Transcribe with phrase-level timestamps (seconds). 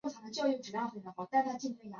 [0.09, 1.83] 此应用也可用来增加或管理套件库。